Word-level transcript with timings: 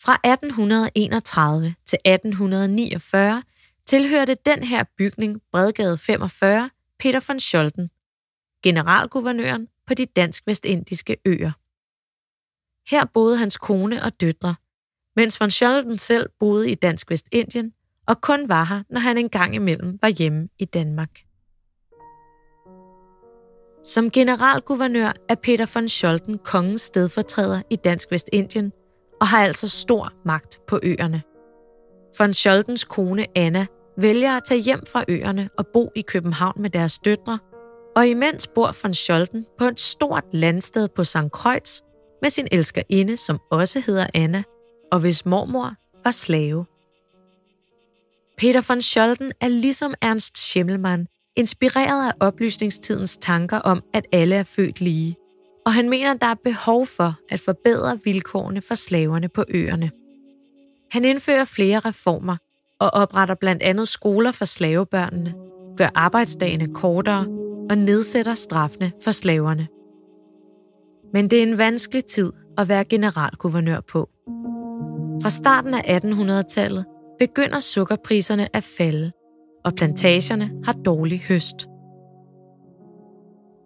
Fra 0.00 0.14
1831 0.24 1.74
til 1.84 1.98
1849 2.04 3.42
tilhørte 3.86 4.36
den 4.46 4.62
her 4.62 4.84
bygning 4.98 5.40
Bredgade 5.52 5.98
45 5.98 6.70
Peter 6.98 7.20
von 7.28 7.40
Scholten, 7.40 7.90
generalguvernøren 8.62 9.68
på 9.86 9.94
de 9.94 10.06
dansk-vestindiske 10.06 11.16
øer. 11.24 11.52
Her 12.90 13.04
boede 13.04 13.38
hans 13.38 13.56
kone 13.56 14.02
og 14.02 14.20
døtre, 14.20 14.54
mens 15.16 15.40
von 15.40 15.50
Scholten 15.50 15.98
selv 15.98 16.30
boede 16.38 16.70
i 16.70 16.74
Dansk 16.74 17.10
Vestindien 17.10 17.72
og 18.06 18.20
kun 18.20 18.48
var 18.48 18.64
her, 18.64 18.82
når 18.90 19.00
han 19.00 19.18
engang 19.18 19.54
imellem 19.54 19.98
var 20.02 20.08
hjemme 20.08 20.48
i 20.58 20.64
Danmark. 20.64 21.10
Som 23.84 24.10
generalguvernør 24.10 25.12
er 25.28 25.34
Peter 25.34 25.66
von 25.74 25.88
Scholten 25.88 26.38
kongens 26.38 26.80
stedfortræder 26.80 27.62
i 27.70 27.76
Dansk 27.76 28.10
Vestindien 28.10 28.72
og 29.20 29.26
har 29.26 29.44
altså 29.44 29.68
stor 29.68 30.12
magt 30.24 30.60
på 30.68 30.80
øerne. 30.82 31.22
Von 32.18 32.34
Scholtens 32.34 32.84
kone 32.84 33.26
Anna 33.34 33.66
vælger 33.98 34.36
at 34.36 34.44
tage 34.44 34.60
hjem 34.60 34.80
fra 34.92 35.04
øerne 35.08 35.50
og 35.58 35.66
bo 35.66 35.92
i 35.94 36.02
København 36.02 36.62
med 36.62 36.70
deres 36.70 36.98
døtre, 36.98 37.38
og 37.96 38.06
imens 38.06 38.46
bor 38.46 38.76
von 38.82 38.94
Scholten 38.94 39.46
på 39.58 39.64
et 39.64 39.80
stort 39.80 40.24
landsted 40.32 40.88
på 40.88 41.04
St. 41.04 41.32
Kreuz 41.32 41.80
med 42.22 42.30
sin 42.30 42.48
elskerinde, 42.52 43.16
som 43.16 43.40
også 43.50 43.80
hedder 43.86 44.06
Anna, 44.14 44.42
og 44.92 45.00
hvis 45.00 45.26
mormor 45.26 45.72
var 46.04 46.10
slave. 46.10 46.64
Peter 48.38 48.62
von 48.68 48.82
Scholten 48.82 49.32
er 49.40 49.48
ligesom 49.48 49.94
Ernst 50.02 50.38
Schimmelmann 50.38 51.06
inspireret 51.36 52.08
af 52.08 52.12
oplysningstidens 52.20 53.16
tanker 53.16 53.58
om, 53.58 53.82
at 53.94 54.06
alle 54.12 54.34
er 54.34 54.42
født 54.42 54.80
lige, 54.80 55.16
og 55.66 55.74
han 55.74 55.88
mener, 55.88 56.14
at 56.14 56.20
der 56.20 56.26
er 56.26 56.34
behov 56.44 56.86
for 56.86 57.14
at 57.30 57.40
forbedre 57.40 57.98
vilkårene 58.04 58.62
for 58.62 58.74
slaverne 58.74 59.28
på 59.28 59.44
øerne. 59.48 59.90
Han 60.90 61.04
indfører 61.04 61.44
flere 61.44 61.78
reformer 61.78 62.36
og 62.80 62.90
opretter 62.90 63.34
blandt 63.40 63.62
andet 63.62 63.88
skoler 63.88 64.32
for 64.32 64.44
slavebørnene, 64.44 65.34
gør 65.76 65.88
arbejdsdagene 65.94 66.74
kortere 66.74 67.26
og 67.70 67.78
nedsætter 67.78 68.34
straffene 68.34 68.92
for 69.04 69.10
slaverne. 69.10 69.68
Men 71.12 71.30
det 71.30 71.38
er 71.38 71.42
en 71.42 71.58
vanskelig 71.58 72.04
tid 72.04 72.32
at 72.58 72.68
være 72.68 72.84
generalguvernør 72.84 73.80
på. 73.80 74.08
Fra 75.22 75.30
starten 75.30 75.74
af 75.74 76.00
1800-tallet 76.04 76.84
begynder 77.18 77.58
sukkerpriserne 77.58 78.56
at 78.56 78.64
falde, 78.64 79.12
og 79.64 79.74
plantagerne 79.74 80.50
har 80.64 80.72
dårlig 80.72 81.20
høst. 81.20 81.68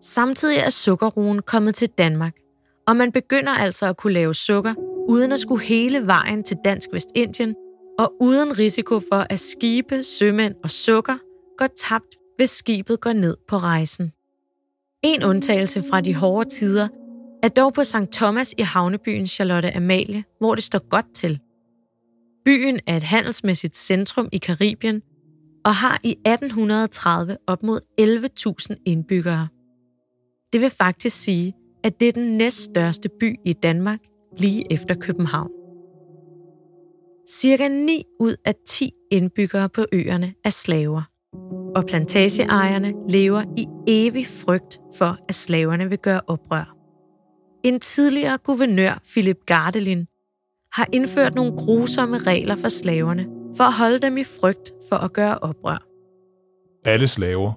Samtidig 0.00 0.58
er 0.58 0.70
sukkerroen 0.70 1.42
kommet 1.42 1.74
til 1.74 1.88
Danmark, 1.88 2.36
og 2.86 2.96
man 2.96 3.12
begynder 3.12 3.52
altså 3.52 3.86
at 3.86 3.96
kunne 3.96 4.12
lave 4.12 4.34
sukker, 4.34 4.74
uden 5.08 5.32
at 5.32 5.40
skulle 5.40 5.64
hele 5.64 6.06
vejen 6.06 6.44
til 6.44 6.56
Dansk 6.64 6.88
Vestindien, 6.92 7.54
og 7.98 8.12
uden 8.20 8.58
risiko 8.58 9.00
for, 9.00 9.26
at 9.30 9.40
skibe, 9.40 10.02
sømænd 10.02 10.54
og 10.64 10.70
sukker 10.70 11.16
går 11.58 11.66
tabt, 11.66 12.16
hvis 12.36 12.50
skibet 12.50 13.00
går 13.00 13.12
ned 13.12 13.36
på 13.48 13.56
rejsen. 13.56 14.12
En 15.02 15.24
undtagelse 15.24 15.82
fra 15.90 16.00
de 16.00 16.14
hårde 16.14 16.48
tider 16.50 16.88
er 17.42 17.48
dog 17.48 17.74
på 17.74 17.84
St. 17.84 18.12
Thomas 18.12 18.54
i 18.58 18.62
havnebyen 18.62 19.26
Charlotte 19.26 19.76
Amalie, 19.76 20.24
hvor 20.38 20.54
det 20.54 20.64
står 20.64 20.88
godt 20.88 21.14
til. 21.14 21.40
Byen 22.44 22.80
er 22.86 22.96
et 22.96 23.02
handelsmæssigt 23.02 23.76
centrum 23.76 24.28
i 24.32 24.38
Karibien 24.38 25.02
og 25.64 25.74
har 25.74 25.98
i 26.04 26.10
1830 26.10 27.36
op 27.46 27.62
mod 27.62 27.80
11.000 28.70 28.82
indbyggere. 28.86 29.48
Det 30.52 30.60
vil 30.60 30.70
faktisk 30.70 31.22
sige, 31.22 31.52
at 31.84 32.00
det 32.00 32.08
er 32.08 32.12
den 32.12 32.36
næststørste 32.36 33.08
by 33.20 33.36
i 33.44 33.52
Danmark 33.52 33.98
lige 34.36 34.72
efter 34.72 34.94
København. 34.94 35.50
Cirka 37.28 37.68
9 37.68 38.04
ud 38.20 38.36
af 38.44 38.54
10 38.66 38.92
indbyggere 39.10 39.68
på 39.68 39.86
øerne 39.92 40.34
er 40.44 40.50
slaver, 40.50 41.02
og 41.76 41.84
plantageejerne 41.86 42.92
lever 43.08 43.44
i 43.56 43.66
evig 43.86 44.26
frygt 44.26 44.80
for, 44.94 45.16
at 45.28 45.34
slaverne 45.34 45.88
vil 45.88 45.98
gøre 45.98 46.20
oprør. 46.26 46.76
En 47.64 47.80
tidligere 47.80 48.38
guvernør, 48.38 49.00
Philip 49.12 49.38
Gardelin, 49.46 50.06
har 50.72 50.86
indført 50.92 51.34
nogle 51.34 51.56
grusomme 51.56 52.18
regler 52.18 52.56
for 52.56 52.68
slaverne, 52.68 53.26
for 53.56 53.64
at 53.64 53.72
holde 53.72 53.98
dem 53.98 54.16
i 54.16 54.24
frygt 54.24 54.72
for 54.88 54.96
at 54.96 55.12
gøre 55.12 55.38
oprør. 55.38 55.86
Alle 56.84 57.06
slaver, 57.08 57.52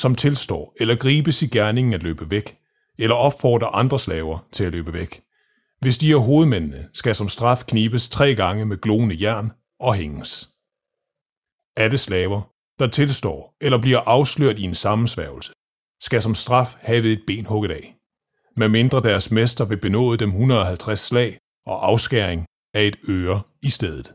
som 0.00 0.14
tilstår 0.14 0.74
eller 0.80 0.96
gribes 0.96 1.42
i 1.42 1.46
gerningen 1.46 1.94
at 1.94 2.02
løbe 2.02 2.30
væk, 2.30 2.58
eller 2.98 3.16
opfordrer 3.16 3.68
andre 3.68 3.98
slaver 3.98 4.46
til 4.52 4.64
at 4.64 4.72
løbe 4.72 4.92
væk. 4.92 5.22
Hvis 5.80 5.98
de 5.98 6.12
er 6.12 6.16
hovedmændene, 6.16 6.88
skal 6.92 7.14
som 7.14 7.28
straf 7.28 7.64
knibes 7.68 8.08
tre 8.08 8.34
gange 8.34 8.66
med 8.66 8.80
glående 8.80 9.16
jern 9.20 9.52
og 9.80 9.94
hænges. 9.94 10.50
Alle 11.76 11.98
slaver, 11.98 12.52
der 12.78 12.86
tilstår 12.86 13.56
eller 13.60 13.78
bliver 13.78 13.98
afsløret 13.98 14.58
i 14.58 14.62
en 14.62 14.74
sammensværgelse, 14.74 15.52
skal 16.00 16.22
som 16.22 16.34
straf 16.34 16.74
have 16.80 17.12
et 17.12 17.22
ben 17.26 17.46
hugget 17.46 17.70
af, 17.70 17.94
medmindre 18.56 19.00
deres 19.00 19.30
mester 19.30 19.64
vil 19.64 19.80
benåde 19.80 20.18
dem 20.18 20.28
150 20.28 21.00
slag 21.00 21.38
og 21.66 21.88
afskæring 21.88 22.46
af 22.74 22.84
et 22.84 22.96
øre 23.08 23.42
i 23.62 23.70
stedet. 23.70 24.14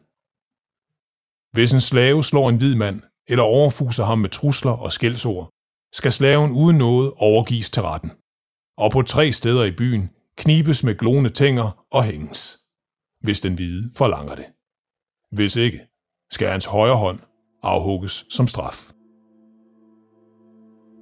Hvis 1.52 1.74
en 1.74 1.82
slave 1.82 2.24
slår 2.24 2.50
en 2.50 2.58
hvid 2.58 2.76
mand 2.76 3.02
eller 3.28 3.44
overfuser 3.44 4.06
ham 4.06 4.20
med 4.20 4.30
trusler 4.30 4.72
og 4.72 4.94
skældsord, 4.94 5.54
skal 5.94 6.12
slaven 6.12 6.52
uden 6.52 6.78
noget 6.78 7.14
overgives 7.18 7.70
til 7.70 7.82
retten. 7.82 8.12
Og 8.78 8.92
på 8.92 9.02
tre 9.02 9.32
steder 9.32 9.64
i 9.64 9.72
byen 9.72 10.10
knibes 10.38 10.84
med 10.84 10.96
glående 10.96 11.30
tænger 11.30 11.86
og 11.92 12.04
hænges, 12.04 12.58
hvis 13.22 13.42
den 13.42 13.54
hvide 13.54 13.92
forlanger 13.98 14.36
det. 14.36 14.46
Hvis 15.32 15.56
ikke, 15.56 15.80
skal 16.32 16.48
hans 16.48 16.66
højre 16.66 16.96
hånd 16.96 17.20
afhugges 17.64 18.26
som 18.30 18.48
straf. 18.48 18.92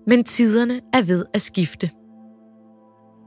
Men 0.08 0.24
tiderne 0.24 0.82
er 0.94 1.02
ved 1.02 1.26
at 1.34 1.42
skifte. 1.42 1.90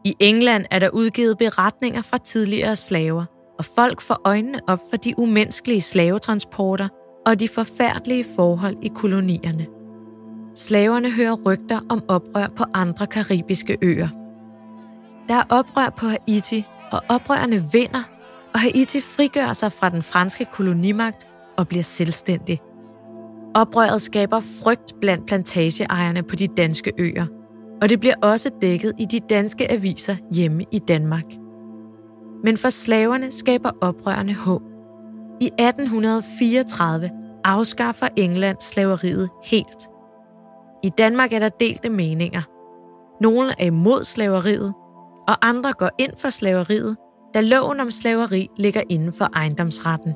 I 0.05 0.15
England 0.21 0.67
er 0.71 0.79
der 0.79 0.89
udgivet 0.89 1.39
beretninger 1.39 2.03
fra 2.03 2.19
tidligere 2.19 2.77
slaver, 2.77 3.25
og 3.59 3.65
folk 3.65 4.01
får 4.01 4.21
øjnene 4.25 4.61
op 4.69 4.81
for 4.91 4.97
de 4.97 5.15
umenneskelige 5.19 5.81
slavetransporter 5.81 6.89
og 7.27 7.41
de 7.41 7.49
forfærdelige 7.49 8.25
forhold 8.37 8.77
i 8.83 8.89
kolonierne. 8.89 9.67
Slaverne 10.55 11.11
hører 11.11 11.35
rygter 11.47 11.81
om 11.89 12.03
oprør 12.09 12.47
på 12.57 12.65
andre 12.75 13.07
karibiske 13.07 13.79
øer. 13.83 14.09
Der 15.29 15.35
er 15.35 15.43
oprør 15.49 15.89
på 15.89 16.07
Haiti, 16.07 16.67
og 16.91 17.03
oprørerne 17.09 17.65
vinder, 17.73 18.03
og 18.55 18.61
Haiti 18.61 19.01
frigør 19.01 19.53
sig 19.53 19.73
fra 19.73 19.89
den 19.89 20.03
franske 20.03 20.45
kolonimagt 20.45 21.29
og 21.57 21.69
bliver 21.69 21.83
selvstændig. 21.83 22.61
Oprøret 23.55 24.03
skaber 24.03 24.41
frygt 24.41 25.01
blandt 25.01 25.27
plantageejerne 25.27 26.23
på 26.23 26.37
de 26.37 26.47
danske 26.47 26.93
øer, 26.99 27.27
og 27.83 27.89
det 27.89 28.01
bliver 28.01 28.15
også 28.23 28.51
dækket 28.63 28.93
i 28.99 29.05
de 29.05 29.21
danske 29.31 29.73
aviser 29.73 30.17
hjemme 30.33 30.65
i 30.73 30.79
Danmark. 30.79 31.25
Men 32.45 32.57
for 32.57 32.69
slaverne 32.69 33.31
skaber 33.31 33.71
oprørerne 33.81 34.35
håb. 34.35 34.63
I 35.41 35.47
1834 35.47 37.11
afskaffer 37.45 38.09
England 38.17 38.57
slaveriet 38.61 39.29
helt. 39.45 39.94
I 40.85 40.89
Danmark 40.89 41.33
er 41.33 41.39
der 41.39 41.49
delte 41.49 41.89
meninger. 41.89 42.43
Nogle 43.21 43.53
er 43.59 43.67
imod 43.67 44.05
slaveriet, 44.05 44.75
og 45.29 45.49
andre 45.49 45.73
går 45.73 45.91
ind 45.99 46.13
for 46.19 46.31
slaveriet, 46.31 46.97
da 47.35 47.41
loven 47.41 47.81
om 47.81 47.91
slaveri 47.91 48.49
ligger 48.57 48.83
inden 48.91 49.13
for 49.13 49.29
ejendomsretten. 49.37 50.15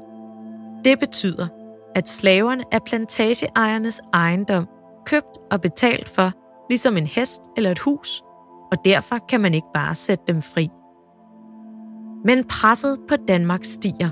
Det 0.84 0.98
betyder, 0.98 1.46
at 1.94 2.08
slaverne 2.08 2.64
er 2.72 2.78
plantageejernes 2.86 4.00
ejendom, 4.14 4.68
købt 5.06 5.38
og 5.50 5.60
betalt 5.60 6.08
for, 6.08 6.32
ligesom 6.70 6.96
en 6.96 7.06
hest 7.06 7.40
eller 7.56 7.70
et 7.70 7.78
hus, 7.78 8.22
og 8.72 8.78
derfor 8.84 9.18
kan 9.28 9.40
man 9.40 9.54
ikke 9.54 9.68
bare 9.74 9.94
sætte 9.94 10.24
dem 10.26 10.42
fri. 10.42 10.68
Men 12.24 12.44
presset 12.44 12.98
på 13.08 13.16
Danmark 13.28 13.64
stiger. 13.64 14.10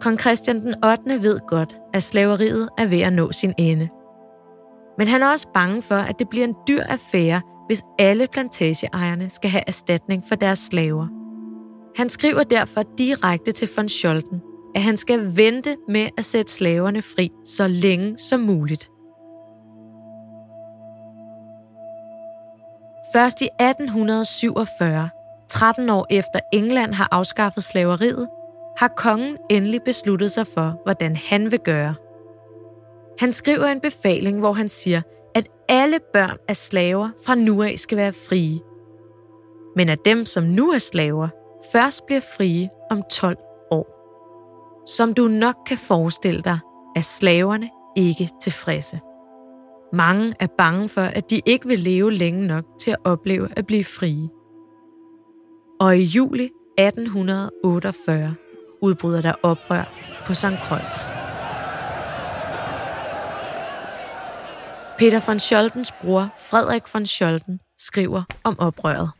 Kong 0.00 0.20
Christian 0.20 0.60
den 0.60 0.84
8. 0.84 1.22
ved 1.22 1.38
godt, 1.48 1.76
at 1.94 2.02
slaveriet 2.02 2.68
er 2.78 2.86
ved 2.86 3.00
at 3.00 3.12
nå 3.12 3.32
sin 3.32 3.54
ende. 3.58 3.88
Men 4.98 5.08
han 5.08 5.22
er 5.22 5.28
også 5.28 5.48
bange 5.54 5.82
for, 5.82 5.94
at 5.94 6.18
det 6.18 6.28
bliver 6.28 6.44
en 6.44 6.54
dyr 6.68 6.82
affære, 6.82 7.40
hvis 7.66 7.82
alle 7.98 8.26
plantageejerne 8.32 9.30
skal 9.30 9.50
have 9.50 9.62
erstatning 9.66 10.24
for 10.28 10.34
deres 10.34 10.58
slaver. 10.58 11.06
Han 11.96 12.08
skriver 12.08 12.42
derfor 12.42 12.82
direkte 12.98 13.52
til 13.52 13.68
von 13.76 13.88
Scholten, 13.88 14.42
at 14.74 14.82
han 14.82 14.96
skal 14.96 15.36
vente 15.36 15.76
med 15.88 16.08
at 16.18 16.24
sætte 16.24 16.52
slaverne 16.52 17.02
fri 17.02 17.30
så 17.44 17.66
længe 17.68 18.18
som 18.18 18.40
muligt. 18.40 18.90
Først 23.12 23.40
i 23.40 23.48
1847 23.60 25.08
13 25.48 25.90
år 25.90 26.06
efter 26.10 26.40
England 26.52 26.94
har 26.94 27.08
afskaffet 27.10 27.64
slaveriet, 27.64 28.28
har 28.78 28.88
kongen 28.88 29.36
endelig 29.50 29.82
besluttet 29.82 30.32
sig 30.32 30.46
for, 30.46 30.80
hvordan 30.84 31.16
han 31.16 31.50
vil 31.50 31.60
gøre. 31.60 31.94
Han 33.18 33.32
skriver 33.32 33.66
en 33.66 33.80
befaling, 33.80 34.38
hvor 34.38 34.52
han 34.52 34.68
siger, 34.68 35.02
at 35.34 35.48
alle 35.68 35.98
børn 36.12 36.36
af 36.48 36.56
slaver 36.56 37.10
fra 37.26 37.34
nu 37.34 37.62
af 37.62 37.74
skal 37.78 37.98
være 37.98 38.12
frie. 38.12 38.60
Men 39.76 39.88
at 39.88 39.98
dem, 40.04 40.24
som 40.24 40.44
nu 40.44 40.70
er 40.70 40.78
slaver, 40.78 41.28
først 41.72 42.06
bliver 42.06 42.20
frie 42.20 42.68
om 42.90 43.02
12 43.10 43.36
år. 43.70 43.94
Som 44.86 45.14
du 45.14 45.28
nok 45.28 45.56
kan 45.66 45.78
forestille 45.78 46.42
dig, 46.42 46.58
er 46.96 47.00
slaverne 47.00 47.70
ikke 47.96 48.30
tilfredse. 48.42 49.00
Mange 49.92 50.32
er 50.40 50.46
bange 50.58 50.88
for, 50.88 51.00
at 51.00 51.30
de 51.30 51.40
ikke 51.46 51.68
vil 51.68 51.78
leve 51.78 52.12
længe 52.12 52.46
nok 52.46 52.64
til 52.80 52.90
at 52.90 52.98
opleve 53.04 53.48
at 53.56 53.66
blive 53.66 53.84
frie. 53.84 54.28
Og 55.80 55.96
i 55.96 56.02
juli 56.02 56.50
1848 56.78 58.34
udbryder 58.82 59.22
der 59.22 59.32
oprør 59.42 59.84
på 60.26 60.34
St. 60.34 60.46
Kreuz. 60.62 61.17
Peter 64.98 65.20
von 65.20 65.40
Scholtens 65.40 65.92
bror, 66.00 66.32
Frederik 66.36 66.82
von 66.94 67.06
Scholten, 67.06 67.60
skriver 67.78 68.22
om 68.44 68.58
oprøret. 68.58 69.10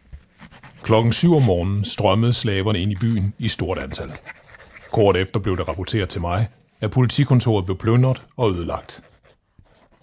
Klokken 0.83 1.13
7 1.13 1.35
om 1.35 1.43
morgenen 1.43 1.85
strømmede 1.85 2.33
slaverne 2.33 2.79
ind 2.79 2.93
i 2.93 2.95
byen 2.95 3.35
i 3.39 3.49
stort 3.49 3.79
antal. 3.79 4.13
Kort 4.93 5.17
efter 5.17 5.41
blev 5.41 5.57
det 5.57 5.69
rapporteret 5.69 6.09
til 6.09 6.21
mig, 6.21 6.49
at 6.81 6.91
politikontoret 6.91 7.65
blev 7.65 7.79
plyndret 7.79 8.23
og 8.37 8.51
ødelagt. 8.51 9.05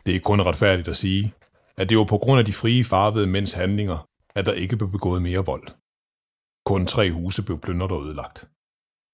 Det 0.06 0.12
er 0.12 0.14
ikke 0.14 0.24
kun 0.24 0.42
retfærdigt 0.42 0.88
at 0.88 0.98
sige, 0.98 1.34
at 1.78 1.90
det 1.90 1.98
var 1.98 2.04
på 2.04 2.18
grund 2.18 2.40
af 2.40 2.46
de 2.46 2.54
frie 2.54 2.84
farvede 2.84 3.28
mænds 3.28 3.54
handlinger, 3.54 4.08
at 4.36 4.46
der 4.46 4.54
ikke 4.54 4.78
blev 4.78 4.92
begået 4.92 5.22
mere 5.22 5.46
vold. 5.46 5.68
Kun 6.66 6.88
tre 6.88 7.12
huse 7.12 7.44
blev 7.44 7.60
plyndret 7.60 7.92
og 7.92 8.06
ødelagt. 8.06 8.48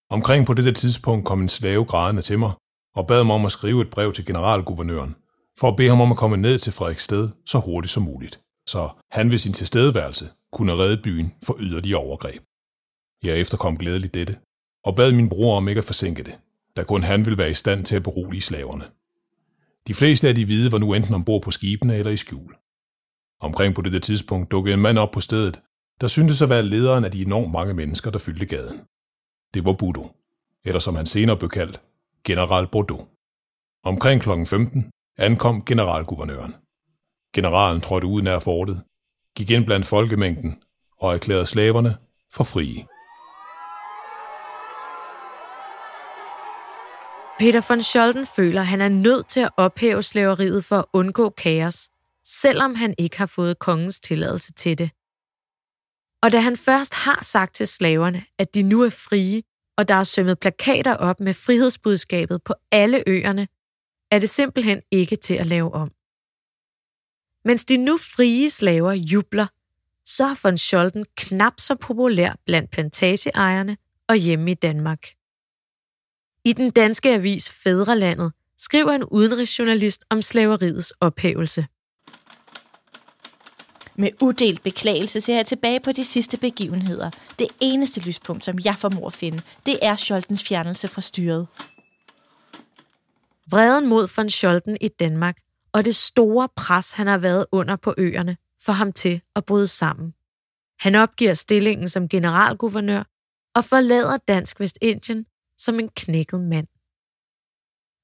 Omkring 0.09 0.45
på 0.45 0.53
dette 0.53 0.71
tidspunkt 0.71 1.25
kom 1.25 1.41
en 1.41 1.49
slave 1.49 1.85
grædende 1.85 2.21
til 2.21 2.39
mig 2.39 2.51
og 2.95 3.07
bad 3.07 3.23
mig 3.23 3.35
om 3.35 3.45
at 3.45 3.51
skrive 3.51 3.81
et 3.81 3.89
brev 3.89 4.13
til 4.13 4.25
generalguvernøren, 4.25 5.15
for 5.59 5.67
at 5.67 5.75
bede 5.75 5.89
ham 5.89 6.01
om 6.01 6.11
at 6.11 6.17
komme 6.17 6.37
ned 6.37 6.59
til 6.59 6.73
Frederiksted 6.73 7.29
så 7.45 7.59
hurtigt 7.59 7.91
som 7.91 8.03
muligt, 8.03 8.41
så 8.67 8.89
han 9.11 9.31
ved 9.31 9.37
sin 9.37 9.53
tilstedeværelse 9.53 10.29
kunne 10.51 10.73
redde 10.73 11.01
byen 11.03 11.33
for 11.45 11.55
yderligere 11.59 11.99
overgreb. 11.99 12.41
Jeg 13.23 13.37
efterkom 13.37 13.77
glædeligt 13.77 14.13
dette, 14.13 14.37
og 14.85 14.95
bad 14.95 15.11
min 15.11 15.29
bror 15.29 15.57
om 15.57 15.67
ikke 15.67 15.79
at 15.79 15.85
forsinke 15.85 16.23
det, 16.23 16.39
da 16.77 16.83
kun 16.83 17.03
han 17.03 17.25
ville 17.25 17.37
være 17.37 17.51
i 17.51 17.53
stand 17.53 17.85
til 17.85 17.95
at 17.95 18.03
berolige 18.03 18.41
slaverne. 18.41 18.85
De 19.87 19.93
fleste 19.93 20.27
af 20.27 20.35
de 20.35 20.45
hvide 20.45 20.71
var 20.71 20.77
nu 20.77 20.93
enten 20.93 21.13
ombord 21.13 21.41
på 21.41 21.51
skibene 21.51 21.95
eller 21.95 22.11
i 22.11 22.17
skjul. 22.17 22.55
Omkring 23.41 23.75
på 23.75 23.81
dette 23.81 23.99
tidspunkt 23.99 24.51
dukkede 24.51 24.73
en 24.73 24.81
mand 24.81 24.97
op 24.97 25.11
på 25.11 25.21
stedet, 25.21 25.61
der 26.01 26.07
syntes 26.07 26.41
at 26.41 26.49
være 26.49 26.63
lederen 26.63 27.05
af 27.05 27.11
de 27.11 27.21
enormt 27.21 27.51
mange 27.51 27.73
mennesker, 27.73 28.11
der 28.11 28.19
fyldte 28.19 28.45
gaden. 28.45 28.79
Det 29.53 29.65
var 29.65 29.73
Budo, 29.73 30.15
eller 30.65 30.79
som 30.79 30.95
han 30.95 31.05
senere 31.05 31.37
blev 31.37 31.49
kaldt, 31.49 31.81
General 32.27 32.67
Bordeaux. 32.67 33.07
Omkring 33.83 34.21
kl. 34.21 34.29
15 34.45 34.91
ankom 35.17 35.65
generalguvernøren. 35.65 36.55
Generalen 37.35 37.81
trådte 37.81 38.07
ud 38.07 38.21
nær 38.21 38.39
fortet, 38.39 38.83
gik 39.35 39.51
ind 39.51 39.65
blandt 39.65 39.85
folkemængden 39.85 40.61
og 40.99 41.13
erklærede 41.13 41.45
slaverne 41.45 41.97
for 42.33 42.43
frie. 42.43 42.85
Peter 47.39 47.61
von 47.69 47.83
Scholten 47.83 48.27
føler, 48.35 48.61
at 48.61 48.67
han 48.67 48.81
er 48.81 48.89
nødt 48.89 49.27
til 49.27 49.39
at 49.39 49.49
ophæve 49.57 50.03
slaveriet 50.03 50.65
for 50.65 50.77
at 50.77 50.85
undgå 50.93 51.29
kaos, 51.29 51.89
selvom 52.25 52.75
han 52.75 52.95
ikke 52.97 53.17
har 53.17 53.25
fået 53.25 53.59
kongens 53.59 53.99
tilladelse 53.99 54.53
til 54.53 54.77
det. 54.77 54.91
Og 56.23 56.31
da 56.31 56.39
han 56.39 56.57
først 56.57 56.93
har 56.93 57.19
sagt 57.21 57.55
til 57.55 57.67
slaverne, 57.67 58.23
at 58.39 58.55
de 58.55 58.63
nu 58.63 58.81
er 58.81 58.89
frie, 58.89 59.41
og 59.77 59.87
der 59.87 59.95
er 59.95 60.03
sømmet 60.03 60.39
plakater 60.39 60.95
op 60.95 61.19
med 61.19 61.33
frihedsbudskabet 61.33 62.43
på 62.43 62.53
alle 62.71 63.03
øerne, 63.07 63.47
er 64.11 64.19
det 64.19 64.29
simpelthen 64.29 64.81
ikke 64.91 65.15
til 65.15 65.33
at 65.33 65.45
lave 65.45 65.73
om. 65.73 65.91
Mens 67.45 67.65
de 67.65 67.77
nu 67.77 67.97
frie 67.97 68.49
slaver 68.49 68.91
jubler, 68.91 69.47
så 70.05 70.25
er 70.25 70.39
von 70.43 70.57
Scholten 70.57 71.05
knap 71.15 71.53
så 71.59 71.75
populær 71.75 72.39
blandt 72.45 72.71
plantageejerne 72.71 73.77
og 74.07 74.15
hjemme 74.15 74.51
i 74.51 74.53
Danmark. 74.53 75.07
I 76.45 76.53
den 76.53 76.71
danske 76.71 77.13
avis 77.13 77.49
Fædrelandet 77.49 78.31
skriver 78.57 78.91
en 78.91 79.03
udenrigsjournalist 79.03 80.05
om 80.09 80.21
slaveriets 80.21 80.93
ophævelse. 80.99 81.65
Med 83.95 84.09
uddelt 84.21 84.63
beklagelse 84.63 85.21
ser 85.21 85.35
jeg 85.35 85.45
tilbage 85.45 85.79
på 85.79 85.91
de 85.91 86.05
sidste 86.05 86.37
begivenheder. 86.37 87.11
Det 87.39 87.47
eneste 87.59 87.99
lyspunkt, 87.99 88.45
som 88.45 88.55
jeg 88.65 88.75
formår 88.75 89.07
at 89.07 89.13
finde, 89.13 89.41
det 89.65 89.79
er 89.81 89.95
Scholtens 89.95 90.43
fjernelse 90.43 90.87
fra 90.87 91.01
styret. 91.01 91.47
Vreden 93.51 93.89
mod 93.89 94.07
von 94.15 94.29
Scholten 94.29 94.77
i 94.81 94.87
Danmark 94.87 95.37
og 95.71 95.85
det 95.85 95.95
store 95.95 96.49
pres, 96.55 96.91
han 96.91 97.07
har 97.07 97.17
været 97.17 97.45
under 97.51 97.75
på 97.75 97.93
øerne, 97.97 98.37
får 98.61 98.73
ham 98.73 98.91
til 98.93 99.21
at 99.35 99.45
bryde 99.45 99.67
sammen. 99.67 100.13
Han 100.79 100.95
opgiver 100.95 101.33
stillingen 101.33 101.89
som 101.89 102.09
generalguvernør 102.09 103.03
og 103.55 103.65
forlader 103.65 104.17
Dansk 104.17 104.59
Vestindien 104.59 105.25
som 105.57 105.79
en 105.79 105.89
knækket 105.89 106.41
mand. 106.41 106.67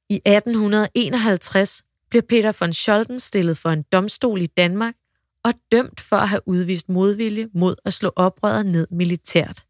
I 0.09 0.15
1851 0.25 1.83
bliver 2.09 2.23
Peter 2.29 2.53
von 2.59 2.73
Scholten 2.73 3.19
stillet 3.19 3.57
for 3.57 3.69
en 3.69 3.83
domstol 3.91 4.41
i 4.41 4.45
Danmark 4.45 4.95
og 5.43 5.53
dømt 5.71 5.99
for 5.99 6.15
at 6.15 6.29
have 6.29 6.41
udvist 6.45 6.89
modvilje 6.89 7.49
mod 7.53 7.75
at 7.85 7.93
slå 7.93 8.11
oprøret 8.15 8.65
ned 8.65 8.87
militært. 8.91 9.65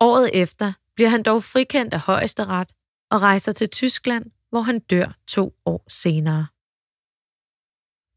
Året 0.00 0.30
efter 0.32 0.72
bliver 0.94 1.08
han 1.08 1.22
dog 1.22 1.44
frikendt 1.44 1.94
af 1.94 2.00
højesteret 2.00 2.68
og 3.10 3.20
rejser 3.20 3.52
til 3.52 3.68
Tyskland, 3.68 4.24
hvor 4.54 4.62
han 4.62 4.80
dør 4.80 5.08
to 5.26 5.44
år 5.66 5.84
senere. 5.88 6.46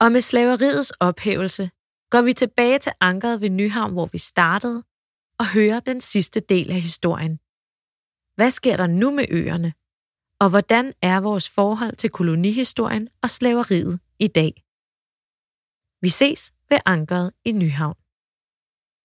Og 0.04 0.12
med 0.12 0.22
slaveriets 0.22 0.92
ophævelse 0.92 1.70
går 2.12 2.22
vi 2.22 2.34
tilbage 2.34 2.80
til 2.80 2.92
ankeret 3.00 3.42
ved 3.42 3.50
Nyhavn, 3.50 3.94
hvor 3.94 4.06
vi 4.06 4.18
startede, 4.18 4.84
og 5.40 5.46
hører 5.54 5.80
den 5.80 6.02
sidste 6.02 6.40
del 6.40 6.72
af 6.72 6.82
historien. 6.82 7.40
Hvad 8.36 8.52
sker 8.52 8.78
der 8.78 8.88
nu 8.88 9.12
med 9.12 9.26
øerne? 9.30 9.74
Og 10.40 10.50
hvordan 10.50 10.94
er 11.02 11.20
vores 11.20 11.50
forhold 11.50 11.96
til 11.96 12.10
kolonihistorien 12.10 13.10
og 13.24 13.30
slaveriet 13.30 14.00
i 14.20 14.28
dag? 14.28 14.54
Vi 16.02 16.10
ses 16.10 16.54
ved 16.70 16.80
ankeret 16.86 17.32
i 17.46 17.52
Nyhavn. 17.52 18.07